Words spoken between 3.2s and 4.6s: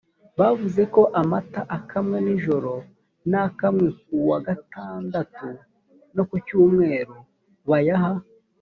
n akamwe ku wa